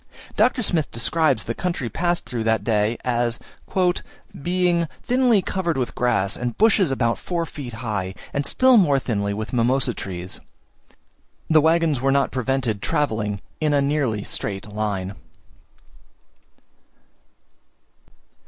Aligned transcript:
Dr. 0.35 0.63
Smith 0.63 0.89
describes 0.89 1.43
the 1.43 1.53
country 1.53 1.87
passed 1.87 2.25
through 2.25 2.43
that 2.45 2.63
day, 2.63 2.97
as 3.05 3.37
"being 4.41 4.87
thinly 5.03 5.43
covered 5.43 5.77
with 5.77 5.93
grass, 5.93 6.35
and 6.35 6.57
bushes 6.57 6.89
about 6.89 7.19
four 7.19 7.45
feet 7.45 7.73
high, 7.85 8.15
and 8.33 8.43
still 8.43 8.77
more 8.77 8.97
thinly 8.97 9.31
with 9.31 9.53
mimosa 9.53 9.93
trees." 9.93 10.39
The 11.51 11.61
waggons 11.61 12.01
were 12.01 12.11
not 12.11 12.31
prevented 12.31 12.81
travelling 12.81 13.41
in 13.59 13.75
a 13.75 13.79
nearly 13.81 14.23
straight 14.23 14.67
line. 14.69 15.13